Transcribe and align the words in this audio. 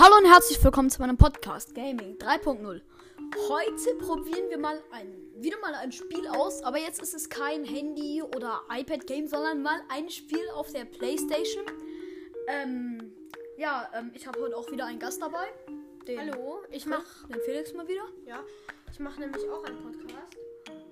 Hallo 0.00 0.14
und 0.16 0.26
herzlich 0.32 0.62
willkommen 0.62 0.90
zu 0.90 1.00
meinem 1.00 1.16
Podcast 1.16 1.74
Gaming 1.74 2.16
3.0. 2.18 2.80
Heute 3.48 3.94
probieren 3.96 4.48
wir 4.48 4.56
mal 4.56 4.80
ein, 4.92 5.12
wieder 5.34 5.58
mal 5.58 5.74
ein 5.74 5.90
Spiel 5.90 6.24
aus, 6.28 6.62
aber 6.62 6.78
jetzt 6.78 7.02
ist 7.02 7.14
es 7.14 7.28
kein 7.28 7.64
Handy- 7.64 8.22
oder 8.22 8.60
iPad-Game, 8.70 9.26
sondern 9.26 9.60
mal 9.60 9.80
ein 9.88 10.08
Spiel 10.08 10.48
auf 10.54 10.70
der 10.70 10.84
Playstation. 10.84 11.64
Ähm, 12.46 13.12
ja, 13.56 13.90
ähm, 13.92 14.12
ich 14.14 14.24
habe 14.28 14.40
heute 14.40 14.56
auch 14.56 14.70
wieder 14.70 14.86
einen 14.86 15.00
Gast 15.00 15.20
dabei. 15.20 15.48
Den, 16.06 16.20
Hallo, 16.20 16.60
ich 16.70 16.86
mach, 16.86 17.26
den 17.26 17.40
Felix 17.40 17.74
mal 17.74 17.88
wieder. 17.88 18.04
ja, 18.24 18.44
ich 18.92 19.00
mache 19.00 19.18
nämlich 19.18 19.42
auch 19.50 19.64
einen 19.64 19.82
Podcast. 19.82 20.36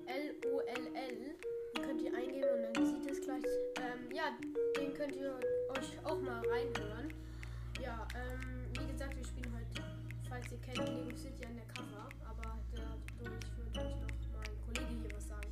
L-O-L-L. 0.05 1.35
Den 1.77 1.81
könnt 1.81 2.01
ihr 2.01 2.13
eingeben 2.13 2.49
und 2.55 2.75
dann 2.75 2.85
sieht 2.85 3.09
es 3.09 3.21
gleich. 3.21 3.45
Ähm, 3.77 4.11
ja, 4.13 4.37
den 4.77 4.93
könnt 4.93 5.15
ihr 5.15 5.39
euch 5.69 6.05
auch 6.05 6.19
mal 6.19 6.45
reinhören. 6.49 7.13
Ja, 7.81 8.05
ähm, 8.13 8.66
gesagt, 8.97 9.15
wir 9.15 9.25
spielen 9.25 9.53
heute, 9.53 9.87
falls 10.27 10.51
ihr 10.51 10.57
kennt, 10.57 10.77
Lego 10.77 11.15
City 11.15 11.45
an 11.45 11.55
der 11.55 11.65
Cover. 11.65 12.09
Aber 12.27 12.57
dadurch 12.73 13.43
wird 13.57 13.77
euch 13.77 13.95
noch 13.95 14.07
mein 14.33 14.49
Kollege 14.65 15.01
hier 15.03 15.15
was 15.15 15.27
sagen. 15.27 15.47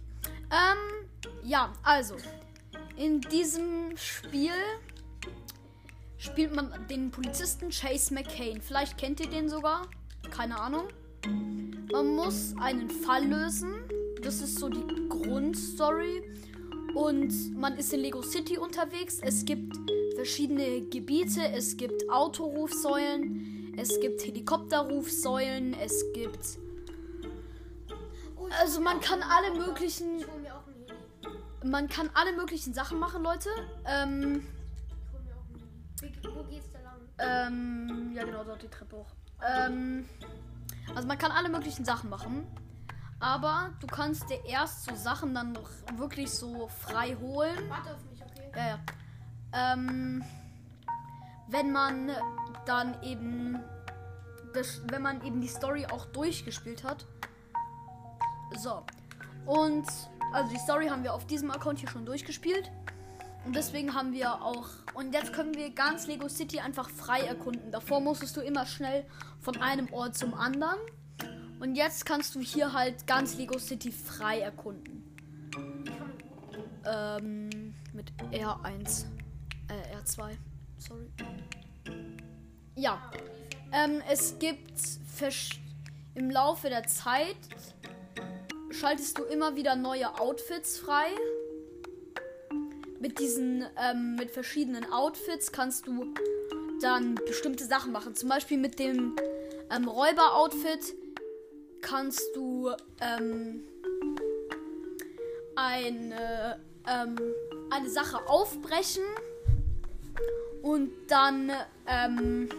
Ähm, 0.50 1.38
ja, 1.44 1.72
also, 1.84 2.16
in 2.98 3.22
diesem 3.22 3.96
Spiel 3.98 4.52
spielt 6.18 6.56
man 6.56 6.88
den 6.88 7.12
Polizisten 7.12 7.70
Chase 7.70 8.16
McCain. 8.16 8.62
Vielleicht 8.62 8.98
kennt 8.98 9.20
ihr 9.20 9.30
den 9.30 9.48
sogar. 9.48 9.90
Keine 10.32 10.60
Ahnung. 10.60 10.88
Man 11.92 12.16
muss 12.16 12.56
einen 12.60 12.90
Fall 12.90 13.28
lösen. 13.28 13.76
Das 14.24 14.42
ist 14.42 14.58
so 14.58 14.70
die 14.70 15.08
Grundstory. 15.08 16.24
Und 16.96 17.56
man 17.56 17.78
ist 17.78 17.94
in 17.94 18.00
Lego 18.00 18.24
City 18.24 18.58
unterwegs. 18.58 19.20
Es 19.22 19.46
gibt 19.46 19.85
verschiedene 20.26 20.82
Gebiete. 20.90 21.52
Es 21.52 21.78
gibt 21.78 22.10
Autorufsäulen. 22.10 23.76
Es 23.78 24.00
gibt 24.00 24.26
Helikopterrufsäulen. 24.26 25.76
Es 25.76 26.04
gibt. 26.14 26.58
Also 28.60 28.82
man 28.82 29.00
kann 29.02 29.22
alle 29.22 29.54
möglichen. 29.54 30.18
Ich 30.18 30.28
hol 30.28 30.40
mir 30.40 30.56
auch 30.56 30.66
ein 30.66 30.74
Handy. 30.74 31.70
Man 31.70 31.88
kann 31.90 32.10
alle 32.16 32.34
möglichen 32.34 32.74
Sachen 32.74 32.98
machen, 32.98 33.22
Leute. 33.22 33.50
Ähm, 33.86 34.48
wo 36.34 36.44
geht's 36.44 36.72
da 36.74 36.80
lang? 36.80 37.48
ähm, 37.48 38.12
ja 38.16 38.24
genau, 38.24 38.44
dort 38.44 38.64
die 38.64 38.68
Treppe 38.68 38.98
hoch. 38.98 39.12
Ähm, 39.48 40.10
also 40.96 41.08
man 41.08 41.20
kann 41.20 41.32
alle 41.32 41.50
möglichen 41.50 41.86
Sachen 41.86 42.10
machen. 42.10 42.48
Aber 43.20 43.74
du 43.80 43.86
kannst 43.86 44.28
dir 44.30 44.44
erst 44.46 44.86
so 44.86 44.96
Sachen 44.96 45.36
dann 45.36 45.52
noch 45.52 45.70
wirklich 45.98 46.32
so 46.32 46.68
frei 46.68 47.16
holen. 47.16 47.70
Warte 47.70 47.94
auf 47.94 48.04
mich, 48.10 48.22
okay? 48.24 48.52
Ja, 48.56 48.68
ja. 48.68 48.80
Ähm, 49.56 50.24
wenn 51.48 51.72
man 51.72 52.12
dann 52.66 53.02
eben, 53.04 53.60
das, 54.54 54.82
wenn 54.90 55.02
man 55.02 55.24
eben 55.24 55.42
die 55.42 55.48
Story 55.48 55.86
auch 55.86 56.06
durchgespielt 56.08 56.84
hat. 56.84 57.06
So. 58.58 58.84
Und, 59.46 59.86
also 60.34 60.50
die 60.52 60.60
Story 60.60 60.88
haben 60.88 61.04
wir 61.04 61.14
auf 61.14 61.26
diesem 61.28 61.52
Account 61.52 61.80
hier 61.80 61.90
schon 61.90 62.06
durchgespielt. 62.06 62.72
Und 63.46 63.56
deswegen 63.56 63.94
haben 63.94 64.12
wir 64.12 64.42
auch, 64.42 64.70
und 64.96 65.14
jetzt 65.14 65.32
können 65.32 65.54
wir 65.54 65.70
ganz 65.70 66.08
Lego 66.08 66.28
City 66.28 66.60
einfach 66.60 66.90
frei 66.90 67.22
erkunden. 67.22 67.72
Davor 67.72 68.02
musstest 68.02 68.36
du 68.38 68.42
immer 68.42 68.66
schnell 68.66 69.06
von 69.40 69.62
einem 69.62 69.94
Ort 69.94 70.18
zum 70.18 70.34
anderen. 70.34 70.80
Und 71.60 71.76
jetzt 71.76 72.06
kannst 72.06 72.34
du 72.34 72.40
hier 72.40 72.74
halt 72.74 73.06
ganz 73.06 73.38
Lego 73.38 73.60
City 73.60 73.92
frei 73.92 74.40
erkunden. 74.40 75.04
Ähm, 76.86 77.74
mit 77.94 78.12
R1. 78.32 79.06
Äh, 79.68 79.96
R2. 79.98 80.38
Sorry. 80.78 81.10
Ja. 82.76 83.12
Ähm, 83.72 84.02
es 84.10 84.38
gibt 84.40 84.80
im 86.14 86.30
Laufe 86.30 86.70
der 86.70 86.84
Zeit 86.88 87.36
schaltest 88.72 89.18
du 89.18 89.24
immer 89.24 89.56
wieder 89.56 89.76
neue 89.76 90.20
Outfits 90.20 90.78
frei. 90.78 91.08
Mit 93.00 93.20
diesen, 93.20 93.66
ähm, 93.78 94.16
mit 94.16 94.32
verschiedenen 94.32 94.92
Outfits 94.92 95.52
kannst 95.52 95.88
du 95.88 96.14
dann 96.82 97.16
bestimmte 97.16 97.66
Sachen 97.66 97.92
machen. 97.92 98.16
Zum 98.16 98.30
Beispiel 98.30 98.58
mit 98.58 98.80
dem 98.80 99.16
ähm, 99.70 99.88
Räuber-Outfit 99.88 100.94
kannst 101.82 102.24
du 102.36 102.72
ähm, 103.00 103.64
eine, 105.56 106.60
ähm, 106.88 107.16
eine 107.70 107.90
Sache 107.90 108.28
aufbrechen 108.28 109.04
und 110.62 110.92
dann, 111.08 111.52
ähm, 111.88 112.50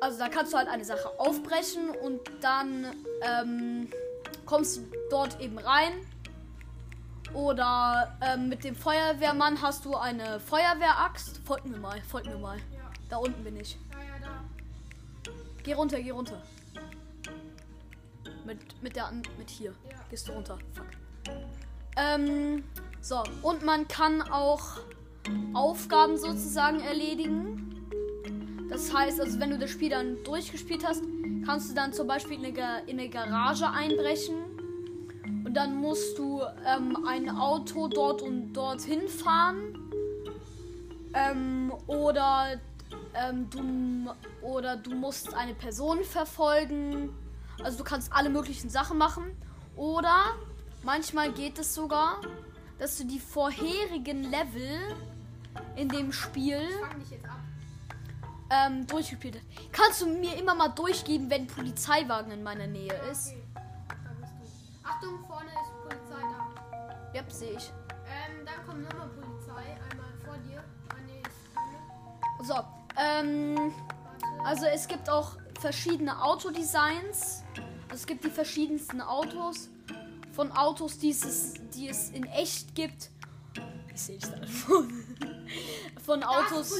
also 0.00 0.18
da 0.18 0.28
kannst 0.28 0.52
du 0.52 0.58
halt 0.58 0.68
eine 0.68 0.84
Sache 0.84 1.08
aufbrechen 1.18 1.90
und 1.90 2.20
dann 2.40 2.86
ähm, 3.22 3.88
kommst 4.46 4.78
du 4.78 4.82
dort 5.10 5.40
eben 5.40 5.58
rein. 5.58 5.92
Oder 7.32 8.18
ähm, 8.20 8.48
mit 8.48 8.64
dem 8.64 8.74
Feuerwehrmann 8.74 9.62
hast 9.62 9.84
du 9.84 9.94
eine 9.94 10.40
Feuerwehraxt. 10.40 11.38
Folgt 11.44 11.64
mir 11.66 11.78
mal, 11.78 12.00
folgt 12.02 12.26
mir 12.26 12.36
mal. 12.38 12.56
Ja, 12.58 12.90
Da 13.08 13.16
unten 13.18 13.44
bin 13.44 13.56
ich. 13.56 13.78
ja, 13.92 13.98
ja, 13.98 14.18
da. 14.20 15.32
Geh 15.62 15.74
runter, 15.74 16.00
geh 16.00 16.10
runter. 16.10 16.42
Mit, 18.44 18.82
mit 18.82 18.96
der 18.96 19.12
mit 19.38 19.48
hier. 19.48 19.72
Gehst 20.08 20.26
du 20.26 20.32
runter. 20.32 20.58
Fuck. 20.74 20.86
Ähm, 21.96 22.64
so. 23.00 23.22
Und 23.42 23.64
man 23.64 23.88
kann 23.88 24.22
auch 24.22 24.78
Aufgaben 25.52 26.16
sozusagen 26.16 26.80
erledigen. 26.80 27.66
Das 28.68 28.94
heißt, 28.94 29.20
also 29.20 29.40
wenn 29.40 29.50
du 29.50 29.58
das 29.58 29.70
Spiel 29.70 29.90
dann 29.90 30.22
durchgespielt 30.24 30.84
hast, 30.86 31.02
kannst 31.44 31.70
du 31.70 31.74
dann 31.74 31.92
zum 31.92 32.06
Beispiel 32.06 32.38
in 32.44 32.56
eine, 32.56 32.82
in 32.86 33.00
eine 33.00 33.08
Garage 33.08 33.68
einbrechen. 33.68 34.36
Und 35.44 35.54
dann 35.54 35.76
musst 35.76 36.16
du 36.18 36.42
ähm, 36.64 37.04
ein 37.06 37.28
Auto 37.28 37.88
dort 37.88 38.22
und 38.22 38.52
dorthin 38.52 39.08
fahren. 39.08 39.90
Ähm, 41.12 41.72
oder 41.88 42.60
ähm, 43.14 43.50
du 43.50 44.10
oder 44.46 44.76
du 44.76 44.94
musst 44.94 45.34
eine 45.34 45.54
Person 45.54 46.04
verfolgen. 46.04 47.10
Also 47.62 47.78
du 47.78 47.84
kannst 47.84 48.12
alle 48.12 48.30
möglichen 48.30 48.70
Sachen 48.70 48.96
machen. 48.96 49.36
Oder 49.76 50.36
manchmal 50.82 51.32
geht 51.32 51.58
es 51.58 51.74
sogar, 51.74 52.20
dass 52.80 52.96
du 52.96 53.04
die 53.04 53.20
vorherigen 53.20 54.24
Level 54.24 54.96
in 55.76 55.88
dem 55.90 56.12
Spiel 56.12 56.66
ähm, 58.50 58.86
durchgespielt 58.86 59.36
hast. 59.36 59.72
Kannst 59.72 60.00
du 60.00 60.06
mir 60.06 60.36
immer 60.36 60.54
mal 60.54 60.68
durchgeben, 60.68 61.28
wenn 61.30 61.42
ein 61.42 61.46
Polizeiwagen 61.46 62.32
in 62.32 62.42
meiner 62.42 62.66
Nähe 62.66 62.92
ist? 63.12 63.28
Okay, 63.28 63.42
du. 63.54 64.88
Achtung, 64.88 65.24
vorne 65.26 65.50
ist 65.50 65.82
Polizei 65.82 66.22
da. 66.22 67.12
Ja, 67.14 67.22
sehe 67.28 67.52
ich. 67.52 67.70
Ähm, 68.06 68.46
dann 68.46 68.66
kommt 68.66 68.82
nochmal 68.82 69.08
Polizei. 69.08 69.76
Einmal 69.90 70.12
vor 70.24 70.38
dir. 70.38 70.64
Ah, 70.88 70.94
nee, 71.06 71.22
ist. 72.40 72.48
So, 72.48 72.54
ähm, 72.96 73.56
Warte. 73.56 74.48
Also 74.48 74.66
es 74.66 74.88
gibt 74.88 75.10
auch 75.10 75.36
verschiedene 75.60 76.22
Autodesigns. 76.22 77.44
Es 77.92 78.06
gibt 78.06 78.24
die 78.24 78.30
verschiedensten 78.30 79.02
Autos. 79.02 79.68
Von 80.40 80.52
Autos, 80.52 80.96
die 80.96 81.10
es, 81.10 81.52
die 81.74 81.88
es 81.90 82.08
in 82.12 82.24
echt 82.24 82.74
gibt. 82.74 83.10
Ich 83.94 84.00
sehe 84.00 84.16
da. 84.16 84.40
Von 86.02 86.22
Autos. 86.22 86.72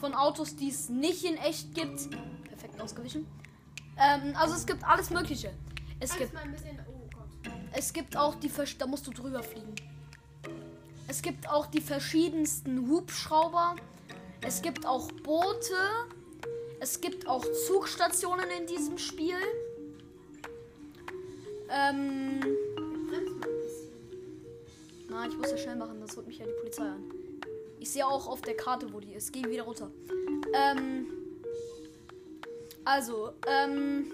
Von 0.00 0.14
Autos, 0.14 0.56
die 0.56 0.70
es 0.70 0.88
nicht 0.88 1.24
in 1.24 1.36
echt 1.36 1.74
gibt. 1.74 2.08
Perfekt 2.48 2.80
ausgewichen. 2.80 3.26
Ähm, 3.98 4.34
also 4.34 4.54
es 4.54 4.64
gibt 4.64 4.82
alles 4.82 5.10
Mögliche. 5.10 5.52
Es 6.00 6.16
gibt, 6.16 6.32
bisschen. 6.32 6.80
Oh 6.88 7.18
es 7.74 7.92
gibt 7.92 8.16
auch 8.16 8.34
die 8.36 8.50
da 8.78 8.86
musst 8.86 9.06
du 9.06 9.10
drüber 9.10 9.42
fliegen. 9.42 9.74
Es 11.06 11.20
gibt 11.20 11.46
auch 11.46 11.66
die 11.66 11.82
verschiedensten 11.82 12.88
Hubschrauber. 12.88 13.76
Es 14.40 14.62
gibt 14.62 14.86
auch 14.86 15.12
Boote. 15.12 16.08
Es 16.80 16.98
gibt 16.98 17.28
auch 17.28 17.44
Zugstationen 17.66 18.48
in 18.58 18.66
diesem 18.66 18.96
Spiel. 18.96 19.36
Ähm, 21.70 22.40
nein, 25.14 25.30
ich 25.30 25.38
muss 25.38 25.50
ja 25.50 25.56
schnell 25.56 25.76
machen, 25.76 26.00
das 26.00 26.16
holt 26.16 26.26
mich 26.26 26.38
ja 26.38 26.44
die 26.44 26.52
Polizei 26.52 26.82
an. 26.82 27.04
Ich 27.78 27.90
sehe 27.90 28.06
auch 28.06 28.26
auf 28.26 28.40
der 28.40 28.56
Karte, 28.56 28.92
wo 28.92 29.00
die 29.00 29.12
ist. 29.12 29.32
Geh 29.32 29.44
wieder 29.44 29.62
runter. 29.62 29.90
Ähm, 30.52 31.06
also, 32.84 33.32
ähm, 33.46 34.10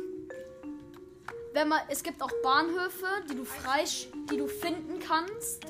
wenn 1.52 1.68
man, 1.68 1.80
es 1.88 2.02
gibt 2.02 2.22
auch 2.22 2.30
Bahnhöfe, 2.42 3.06
die 3.30 3.34
du 3.34 3.44
frei, 3.44 3.84
die 4.30 4.36
du 4.36 4.46
finden 4.46 4.98
kannst. 5.00 5.64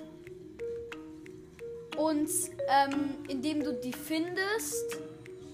Und 1.96 2.30
ähm, 2.68 3.14
indem 3.28 3.62
du 3.62 3.72
die 3.74 3.92
findest, 3.92 4.98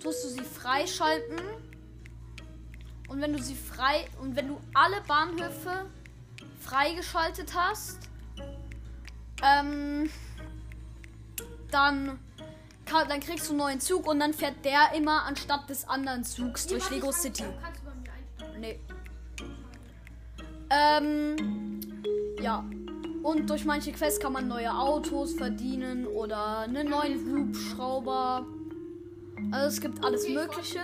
tust 0.03 0.25
du 0.25 0.29
sie 0.29 0.45
freischalten. 0.45 1.39
Und 3.09 3.21
wenn 3.21 3.33
du 3.33 3.43
sie 3.43 3.55
frei 3.55 4.07
und 4.21 4.37
wenn 4.37 4.49
du 4.49 4.61
alle 4.75 5.01
Bahnhöfe 5.07 5.87
freigeschaltet 6.61 7.55
hast, 7.55 8.06
ähm, 9.43 10.11
dann 11.71 12.19
kann, 12.87 13.09
dann 13.09 13.21
kriegst 13.21 13.49
du 13.49 13.51
einen 13.51 13.59
neuen 13.59 13.81
Zug 13.81 14.07
und 14.09 14.21
dann 14.21 14.33
fährt 14.33 14.65
der 14.65 14.95
immer 14.97 15.25
anstatt 15.25 15.69
des 15.69 15.89
anderen 15.89 16.25
Zugs 16.25 16.67
durch 16.67 16.89
Lego 16.91 17.13
City. 17.13 17.45
Nee. 18.59 18.81
Ähm, 20.71 21.37
ja. 22.41 22.65
Und 23.23 23.51
durch 23.51 23.65
manche 23.65 23.91
Quests 23.93 24.21
kann 24.21 24.33
man 24.33 24.47
neue 24.47 24.73
Autos 24.73 25.35
verdienen 25.35 26.07
oder 26.07 26.61
einen 26.61 26.89
neuen 26.89 27.49
Hubschrauber. 27.49 28.47
Also 29.51 29.67
es 29.67 29.81
gibt 29.81 30.05
alles 30.05 30.29
Mögliche. 30.29 30.81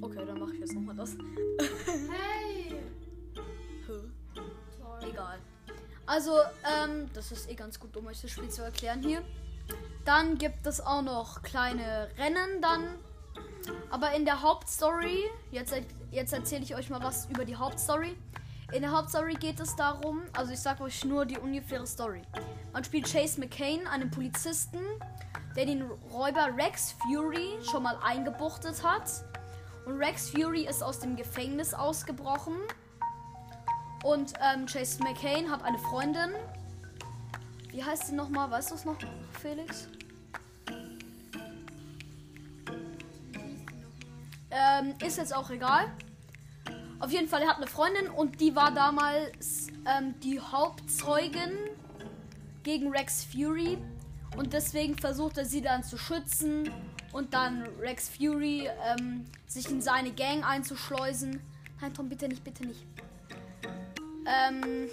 Okay, 0.00 0.24
dann 0.26 0.40
mache 0.40 0.54
ich 0.54 0.60
jetzt 0.60 0.74
nochmal 0.74 0.96
das. 0.96 1.16
Hey! 1.86 2.80
Egal. 5.10 5.38
Also, 6.06 6.38
ähm, 6.64 7.10
das 7.12 7.32
ist 7.32 7.50
eh 7.50 7.54
ganz 7.54 7.78
gut, 7.78 7.96
um 7.96 8.06
euch 8.06 8.20
das 8.22 8.30
Spiel 8.30 8.48
zu 8.48 8.62
erklären 8.62 9.02
hier. 9.02 9.22
Dann 10.04 10.38
gibt 10.38 10.66
es 10.66 10.80
auch 10.80 11.02
noch 11.02 11.42
kleine 11.42 12.08
Rennen 12.16 12.62
dann. 12.62 12.94
Aber 13.90 14.12
in 14.12 14.24
der 14.24 14.40
Hauptstory, 14.42 15.24
jetzt, 15.50 15.74
jetzt 16.10 16.32
erzähle 16.32 16.62
ich 16.62 16.74
euch 16.74 16.88
mal 16.88 17.02
was 17.02 17.26
über 17.26 17.44
die 17.44 17.56
Hauptstory. 17.56 18.16
In 18.72 18.82
der 18.82 18.92
Hauptstory 18.92 19.34
geht 19.34 19.60
es 19.60 19.76
darum, 19.76 20.22
also 20.36 20.52
ich 20.52 20.60
sage 20.60 20.82
euch 20.82 21.04
nur 21.04 21.24
die 21.24 21.38
ungefähre 21.38 21.86
Story. 21.86 22.22
Man 22.72 22.84
spielt 22.84 23.10
Chase 23.10 23.40
McCain, 23.40 23.86
einen 23.86 24.10
Polizisten, 24.10 24.80
der 25.56 25.66
den 25.66 25.82
Räuber 26.12 26.48
Rex 26.56 26.92
Fury 26.92 27.58
schon 27.62 27.82
mal 27.82 27.98
eingebuchtet 28.02 28.82
hat. 28.82 29.10
Und 29.86 29.98
Rex 29.98 30.30
Fury 30.30 30.66
ist 30.66 30.82
aus 30.82 31.00
dem 31.00 31.16
Gefängnis 31.16 31.72
ausgebrochen. 31.72 32.56
Und 34.04 34.32
ähm, 34.40 34.66
Chase 34.66 35.02
McCain 35.02 35.50
hat 35.50 35.64
eine 35.64 35.78
Freundin. 35.78 36.30
Wie 37.70 37.82
heißt 37.82 38.08
sie 38.08 38.14
nochmal? 38.14 38.50
Weißt 38.50 38.70
du 38.70 38.74
es 38.76 38.84
noch, 38.84 38.96
Felix? 39.40 39.88
Ähm, 44.50 44.94
ist 45.04 45.18
jetzt 45.18 45.34
auch 45.34 45.50
egal. 45.50 45.92
Auf 47.00 47.12
jeden 47.12 47.28
Fall, 47.28 47.42
er 47.42 47.48
hat 47.48 47.58
eine 47.58 47.66
Freundin 47.66 48.08
und 48.08 48.40
die 48.40 48.56
war 48.56 48.72
damals 48.72 49.68
ähm, 49.86 50.18
die 50.20 50.40
Hauptzeugin 50.40 51.52
gegen 52.62 52.90
Rex 52.90 53.24
Fury. 53.24 53.78
Und 54.36 54.52
deswegen 54.52 54.96
versucht 54.96 55.38
er 55.38 55.44
sie 55.44 55.60
dann 55.60 55.82
zu 55.82 55.96
schützen 55.96 56.70
und 57.12 57.34
dann 57.34 57.62
Rex 57.80 58.08
Fury 58.08 58.68
ähm, 58.86 59.24
sich 59.46 59.70
in 59.70 59.80
seine 59.80 60.12
Gang 60.12 60.44
einzuschleusen. 60.44 61.40
Nein, 61.80 61.94
Tom, 61.94 62.08
bitte 62.08 62.28
nicht, 62.28 62.44
bitte 62.44 62.66
nicht. 62.66 62.84
Ähm, 64.28 64.90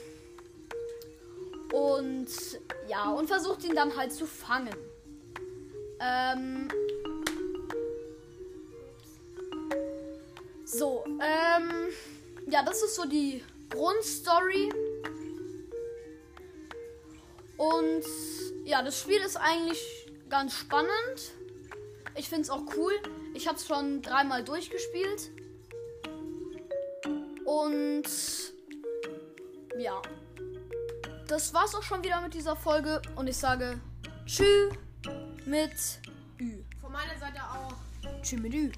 und 1.74 2.28
ja, 2.88 3.10
und 3.10 3.28
versucht 3.28 3.66
ihn 3.66 3.76
dann 3.76 3.96
halt 3.98 4.14
zu 4.14 4.26
fangen. 4.26 4.76
Ähm, 6.00 6.70
so, 10.64 11.04
ähm, 11.06 11.90
ja, 12.48 12.64
das 12.64 12.82
ist 12.82 12.96
so 12.96 13.06
die 13.06 13.44
Grundstory. 13.70 14.72
Und 17.58 18.04
ja, 18.64 18.82
das 18.82 19.00
Spiel 19.00 19.20
ist 19.20 19.36
eigentlich 19.36 20.08
ganz 20.30 20.54
spannend. 20.54 21.34
Ich 22.16 22.30
finde 22.30 22.44
es 22.44 22.50
auch 22.50 22.64
cool. 22.78 22.94
Ich 23.34 23.48
habe 23.48 23.58
es 23.58 23.68
schon 23.68 24.02
dreimal 24.02 24.44
durchgespielt. 24.44 25.32
Und 27.44 28.04
ja, 29.77 30.01
das 31.27 31.54
war's 31.54 31.75
auch 31.75 31.83
schon 31.83 32.04
wieder 32.04 32.22
mit 32.22 32.33
dieser 32.33 32.56
Folge. 32.56 33.01
Und 33.16 33.27
ich 33.27 33.38
sage 33.38 33.80
Tschüss 34.25 34.74
mit 35.45 35.72
Ü. 36.39 36.63
Von 36.81 36.92
meiner 36.92 37.18
Seite 37.18 37.42
auch. 37.42 37.74
Tschüss 38.22 38.39
mit 38.39 38.54
Ü. 38.54 38.72